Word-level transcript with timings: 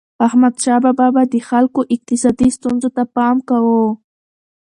احمدشاه 0.27 0.79
بابا 0.83 1.07
به 1.15 1.23
د 1.33 1.35
خلکو 1.49 1.79
اقتصادي 1.95 2.49
ستونزو 2.57 2.89
ته 2.95 3.03
پام 3.15 3.35
کاوه. 3.49 3.85